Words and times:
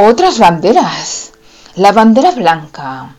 Otras 0.00 0.38
banderas. 0.38 1.32
La 1.74 1.90
bandera 1.90 2.30
blanca. 2.30 3.16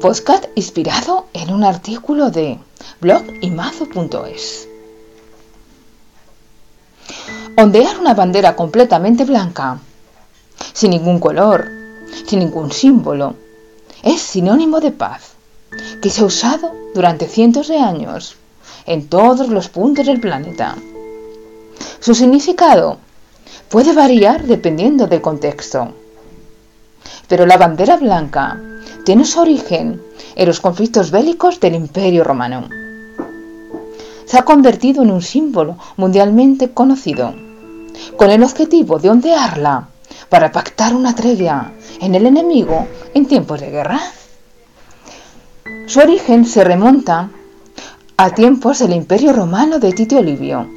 Podcast 0.00 0.46
inspirado 0.54 1.26
en 1.34 1.52
un 1.52 1.62
artículo 1.62 2.30
de 2.30 2.58
blogimazo.es. 3.02 4.66
Ondear 7.58 7.98
una 8.00 8.14
bandera 8.14 8.56
completamente 8.56 9.26
blanca, 9.26 9.78
sin 10.72 10.92
ningún 10.92 11.18
color, 11.18 11.68
sin 12.26 12.38
ningún 12.38 12.72
símbolo, 12.72 13.34
es 14.02 14.22
sinónimo 14.22 14.80
de 14.80 14.92
paz, 14.92 15.32
que 16.00 16.08
se 16.08 16.22
ha 16.22 16.24
usado 16.24 16.72
durante 16.94 17.28
cientos 17.28 17.68
de 17.68 17.76
años 17.76 18.36
en 18.86 19.06
todos 19.06 19.50
los 19.50 19.68
puntos 19.68 20.06
del 20.06 20.18
planeta. 20.18 20.76
Su 22.00 22.14
significado 22.14 22.96
puede 23.68 23.92
variar 23.92 24.44
dependiendo 24.44 25.06
del 25.06 25.20
contexto. 25.20 25.92
Pero 27.28 27.46
la 27.46 27.56
bandera 27.56 27.96
blanca 27.96 28.58
tiene 29.04 29.24
su 29.24 29.40
origen 29.40 30.02
en 30.34 30.46
los 30.46 30.60
conflictos 30.60 31.10
bélicos 31.10 31.60
del 31.60 31.74
Imperio 31.74 32.24
Romano. 32.24 32.68
Se 34.24 34.38
ha 34.38 34.42
convertido 34.42 35.02
en 35.02 35.10
un 35.10 35.22
símbolo 35.22 35.76
mundialmente 35.96 36.70
conocido, 36.72 37.34
con 38.16 38.30
el 38.30 38.42
objetivo 38.42 38.98
de 38.98 39.10
ondearla 39.10 39.88
para 40.28 40.52
pactar 40.52 40.94
una 40.94 41.14
tregua 41.14 41.72
en 42.00 42.14
el 42.14 42.26
enemigo 42.26 42.86
en 43.14 43.26
tiempos 43.26 43.60
de 43.60 43.70
guerra. 43.70 44.00
Su 45.86 46.00
origen 46.00 46.44
se 46.44 46.64
remonta 46.64 47.30
a 48.16 48.30
tiempos 48.30 48.80
del 48.80 48.92
Imperio 48.92 49.32
Romano 49.32 49.78
de 49.78 49.92
Tito 49.92 50.22
Livio, 50.22 50.68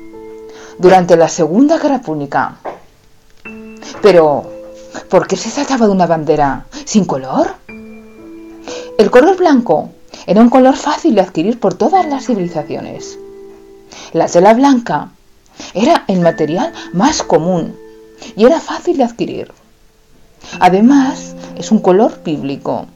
durante 0.77 1.15
la 1.17 1.27
Segunda 1.27 1.77
Guerra 1.77 2.01
Púnica. 2.01 2.57
Pero, 4.01 4.49
¿por 5.09 5.27
qué 5.27 5.37
se 5.37 5.51
trataba 5.51 5.85
de 5.85 5.91
una 5.91 6.07
bandera 6.07 6.65
sin 6.85 7.05
color? 7.05 7.53
El 8.97 9.11
color 9.11 9.37
blanco 9.37 9.91
era 10.25 10.41
un 10.41 10.49
color 10.49 10.75
fácil 10.75 11.15
de 11.15 11.21
adquirir 11.21 11.59
por 11.59 11.75
todas 11.75 12.05
las 12.07 12.25
civilizaciones. 12.25 13.19
La 14.13 14.27
tela 14.27 14.53
blanca 14.53 15.09
era 15.73 16.03
el 16.07 16.21
material 16.21 16.73
más 16.93 17.21
común 17.21 17.75
y 18.35 18.45
era 18.45 18.59
fácil 18.59 18.97
de 18.97 19.03
adquirir. 19.03 19.51
Además, 20.59 21.35
es 21.55 21.71
un 21.71 21.79
color 21.79 22.23
bíblico, 22.23 22.87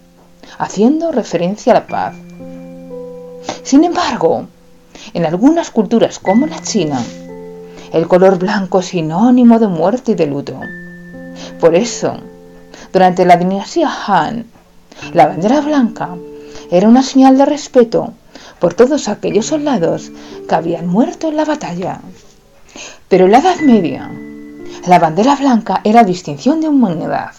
haciendo 0.57 1.11
referencia 1.11 1.71
a 1.71 1.75
la 1.75 1.87
paz. 1.87 2.15
Sin 3.63 3.83
embargo, 3.83 4.47
en 5.13 5.25
algunas 5.25 5.69
culturas 5.69 6.17
como 6.17 6.47
la 6.47 6.61
China, 6.61 6.99
el 7.93 8.07
color 8.07 8.39
blanco 8.39 8.79
es 8.79 8.87
sinónimo 8.87 9.59
de 9.59 9.67
muerte 9.67 10.13
y 10.13 10.15
de 10.15 10.25
luto. 10.25 10.59
Por 11.59 11.75
eso, 11.75 12.17
durante 12.91 13.25
la 13.25 13.37
dinastía 13.37 13.89
Han, 14.07 14.45
la 15.13 15.27
bandera 15.27 15.61
blanca 15.61 16.15
era 16.71 16.87
una 16.87 17.03
señal 17.03 17.37
de 17.37 17.45
respeto 17.45 18.13
por 18.59 18.73
todos 18.73 19.07
aquellos 19.07 19.47
soldados 19.47 20.11
que 20.47 20.55
habían 20.55 20.87
muerto 20.87 21.27
en 21.27 21.35
la 21.35 21.45
batalla. 21.45 21.99
Pero 23.09 23.25
en 23.25 23.31
la 23.31 23.39
Edad 23.39 23.59
Media, 23.59 24.09
la 24.87 24.99
bandera 24.99 25.35
blanca 25.35 25.81
era 25.83 26.03
distinción 26.03 26.61
de 26.61 26.69
humanidad. 26.69 27.31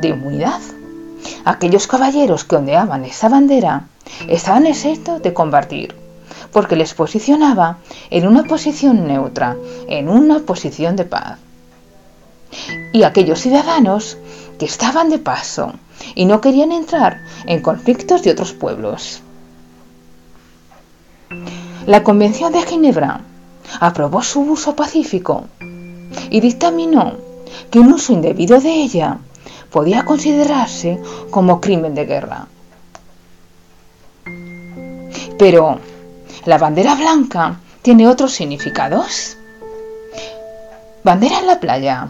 ¿De 0.00 0.08
inmunidad? 0.08 0.60
Aquellos 1.44 1.86
caballeros 1.86 2.44
que 2.44 2.56
ondeaban 2.56 3.04
esa 3.04 3.28
bandera 3.28 3.84
estaban 4.28 4.66
exentos 4.66 5.22
de 5.22 5.32
combatir, 5.32 5.94
porque 6.52 6.76
les 6.76 6.94
posicionaba 6.94 7.78
en 8.10 8.26
una 8.26 8.44
posición 8.44 9.06
neutra, 9.06 9.56
en 9.88 10.08
una 10.08 10.40
posición 10.40 10.96
de 10.96 11.04
paz 11.04 11.38
y 12.92 13.02
aquellos 13.02 13.40
ciudadanos 13.40 14.18
que 14.58 14.66
estaban 14.66 15.10
de 15.10 15.18
paso 15.18 15.72
y 16.14 16.24
no 16.24 16.40
querían 16.40 16.72
entrar 16.72 17.22
en 17.46 17.62
conflictos 17.62 18.22
de 18.22 18.32
otros 18.32 18.52
pueblos. 18.52 19.22
La 21.86 22.02
Convención 22.02 22.52
de 22.52 22.62
Ginebra 22.62 23.20
aprobó 23.80 24.22
su 24.22 24.40
uso 24.40 24.74
pacífico 24.74 25.46
y 26.30 26.40
dictaminó 26.40 27.14
que 27.70 27.78
un 27.78 27.92
uso 27.92 28.12
indebido 28.12 28.60
de 28.60 28.70
ella 28.70 29.18
podía 29.70 30.04
considerarse 30.04 31.00
como 31.30 31.60
crimen 31.60 31.94
de 31.94 32.04
guerra. 32.04 32.48
Pero, 35.38 35.78
¿la 36.44 36.58
bandera 36.58 36.94
blanca 36.96 37.60
tiene 37.82 38.08
otros 38.08 38.32
significados? 38.32 39.36
Bandera 41.02 41.38
en 41.38 41.46
la 41.46 41.60
playa. 41.60 42.08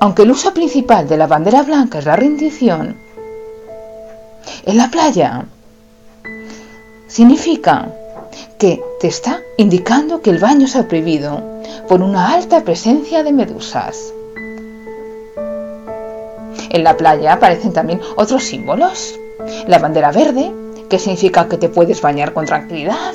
Aunque 0.00 0.22
el 0.22 0.30
uso 0.30 0.52
principal 0.52 1.08
de 1.08 1.16
la 1.16 1.26
bandera 1.26 1.62
blanca 1.62 1.98
es 1.98 2.04
la 2.04 2.16
rendición, 2.16 2.96
en 4.64 4.76
la 4.76 4.90
playa 4.90 5.46
significa 7.06 7.88
que 8.58 8.82
te 9.00 9.08
está 9.08 9.40
indicando 9.56 10.20
que 10.20 10.30
el 10.30 10.38
baño 10.38 10.66
se 10.66 10.78
ha 10.78 10.88
prohibido 10.88 11.42
por 11.88 12.02
una 12.02 12.34
alta 12.34 12.62
presencia 12.62 13.22
de 13.22 13.32
medusas. 13.32 14.12
En 16.70 16.84
la 16.84 16.96
playa 16.96 17.32
aparecen 17.34 17.72
también 17.72 18.00
otros 18.16 18.44
símbolos. 18.44 19.18
La 19.66 19.78
bandera 19.78 20.12
verde, 20.12 20.52
que 20.90 20.98
significa 20.98 21.48
que 21.48 21.56
te 21.56 21.68
puedes 21.68 22.02
bañar 22.02 22.32
con 22.32 22.44
tranquilidad. 22.44 23.14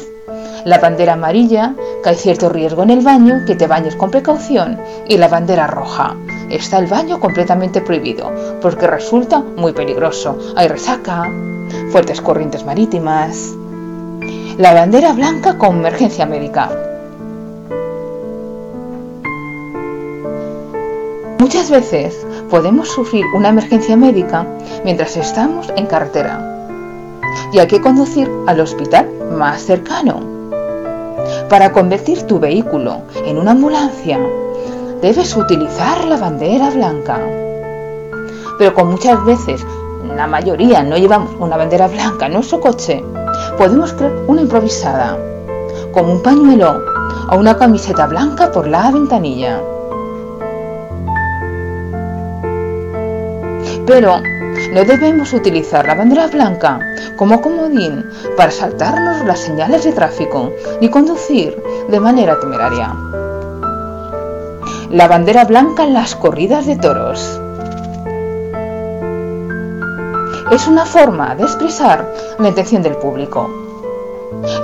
La 0.65 0.79
bandera 0.79 1.13
amarilla, 1.13 1.75
que 2.03 2.09
hay 2.09 2.15
cierto 2.15 2.49
riesgo 2.49 2.83
en 2.83 2.91
el 2.91 3.01
baño, 3.01 3.41
que 3.45 3.55
te 3.55 3.67
bañes 3.67 3.95
con 3.95 4.09
precaución. 4.09 4.79
Y 5.07 5.17
la 5.17 5.27
bandera 5.27 5.67
roja, 5.67 6.15
está 6.51 6.79
el 6.79 6.87
baño 6.87 7.19
completamente 7.19 7.81
prohibido, 7.81 8.31
porque 8.61 8.87
resulta 8.87 9.39
muy 9.39 9.73
peligroso. 9.73 10.37
Hay 10.55 10.67
resaca, 10.67 11.29
fuertes 11.91 12.21
corrientes 12.21 12.65
marítimas. 12.65 13.53
La 14.57 14.73
bandera 14.73 15.13
blanca 15.13 15.57
con 15.57 15.77
emergencia 15.77 16.25
médica. 16.25 16.69
Muchas 21.39 21.71
veces 21.71 22.25
podemos 22.49 22.89
sufrir 22.89 23.25
una 23.33 23.49
emergencia 23.49 23.97
médica 23.97 24.45
mientras 24.83 25.17
estamos 25.17 25.71
en 25.75 25.85
carretera 25.85 26.51
y 27.51 27.59
hay 27.59 27.67
que 27.67 27.81
conducir 27.81 28.29
al 28.47 28.59
hospital 28.59 29.09
más 29.31 29.61
cercano. 29.61 30.19
Para 31.49 31.71
convertir 31.71 32.23
tu 32.23 32.39
vehículo 32.39 33.01
en 33.25 33.37
una 33.37 33.51
ambulancia, 33.51 34.19
debes 35.01 35.35
utilizar 35.35 36.05
la 36.05 36.17
bandera 36.17 36.69
blanca. 36.69 37.19
Pero 38.57 38.73
como 38.73 38.91
muchas 38.91 39.23
veces 39.25 39.65
la 40.15 40.27
mayoría 40.27 40.83
no 40.83 40.95
llevamos 40.97 41.31
una 41.39 41.57
bandera 41.57 41.87
blanca 41.87 42.27
en 42.27 42.33
nuestro 42.33 42.59
coche, 42.59 43.03
podemos 43.57 43.93
crear 43.93 44.13
una 44.27 44.41
improvisada, 44.41 45.17
como 45.91 46.13
un 46.13 46.21
pañuelo 46.21 46.83
o 47.29 47.37
una 47.37 47.57
camiseta 47.57 48.05
blanca 48.05 48.51
por 48.51 48.67
la 48.67 48.91
ventanilla. 48.91 49.59
Pero 53.87 54.17
no 54.73 54.83
debemos 54.85 55.33
utilizar 55.33 55.85
la 55.87 55.95
bandera 55.95 56.27
blanca 56.27 56.79
como 57.17 57.41
comodín 57.41 58.05
para 58.37 58.51
saltarnos 58.51 59.25
las 59.25 59.39
señales 59.39 59.83
de 59.83 59.93
tráfico 59.93 60.53
ni 60.79 60.89
conducir 60.89 61.61
de 61.89 61.99
manera 61.99 62.39
temeraria 62.39 62.95
la 64.91 65.07
bandera 65.07 65.45
blanca 65.45 65.83
en 65.83 65.93
las 65.93 66.15
corridas 66.15 66.65
de 66.65 66.75
toros. 66.75 67.39
Es 70.51 70.67
una 70.67 70.85
forma 70.85 71.33
de 71.35 71.43
expresar 71.43 72.13
la 72.37 72.49
intención 72.49 72.83
del 72.83 72.97
público. 72.97 73.49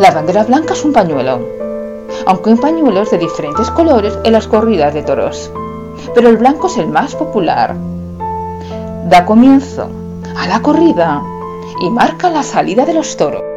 La 0.02 0.12
bandera 0.12 0.44
blanca 0.44 0.74
es 0.74 0.84
un 0.84 0.92
pañuelo, 0.92 1.40
aunque 2.26 2.50
hay 2.50 2.58
pañuelos 2.58 3.10
de 3.10 3.20
diferentes 3.20 3.72
colores 3.72 4.20
en 4.26 4.34
las 4.34 4.48
corridas 4.48 4.94
de 4.94 5.04
toros, 5.04 5.50
pero 6.14 6.28
el 6.28 6.36
blanco 6.36 6.68
es 6.68 6.78
el 6.78 6.88
más 6.88 7.16
popular. 7.16 7.74
Da 9.06 9.26
comienzo 9.26 9.90
a 10.36 10.46
la 10.48 10.62
corrida 10.62 11.24
y 11.82 11.90
marca 11.90 12.30
la 12.30 12.44
salida 12.44 12.86
de 12.86 12.96
los 12.96 13.16
toros. 13.16 13.57